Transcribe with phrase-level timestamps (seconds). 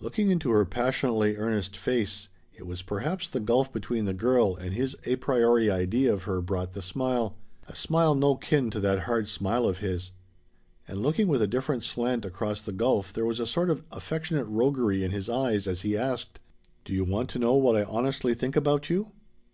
[0.00, 4.72] Looking into her passionately earnest face it was perhaps the gulf between the girl and
[4.72, 7.36] his a priori idea of her brought the smile
[7.68, 10.12] a smile no kin to that hard smile of his.
[10.88, 14.46] And looking with a different slant across the gulf there was a sort of affectionate
[14.46, 16.40] roguery in his eyes as he asked:
[16.86, 19.12] "Do you want to know what I honestly think about you?"